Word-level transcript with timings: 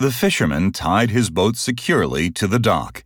The 0.00 0.10
fisherman 0.10 0.72
tied 0.72 1.10
his 1.10 1.28
boat 1.28 1.58
securely 1.58 2.30
to 2.30 2.46
the 2.46 2.58
dock. 2.58 3.04